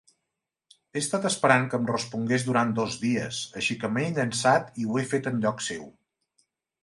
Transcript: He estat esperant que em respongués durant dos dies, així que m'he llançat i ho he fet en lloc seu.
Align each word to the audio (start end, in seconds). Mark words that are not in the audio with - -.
He 0.93 1.01
estat 1.01 1.25
esperant 1.29 1.65
que 1.73 1.79
em 1.81 1.89
respongués 1.89 2.45
durant 2.47 2.71
dos 2.79 2.97
dies, 3.03 3.41
així 3.61 3.77
que 3.83 3.93
m'he 3.97 4.07
llançat 4.15 4.73
i 4.85 4.87
ho 4.93 4.97
he 4.99 5.03
fet 5.13 5.29
en 5.33 5.37
lloc 5.45 5.61
seu. 5.67 5.85